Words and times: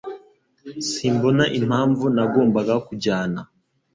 Simbona 0.89 1.43
impamvu 1.59 2.03
nagombaga 2.15 2.75
kujyana 2.87 3.39